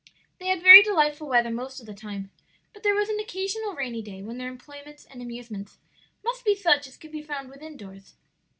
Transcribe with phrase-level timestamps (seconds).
[0.39, 2.31] They had very delightful weather most of the time,
[2.73, 5.77] but there was an occasional rainy day when their employments and amusements
[6.25, 8.15] must be such as could be found within doors.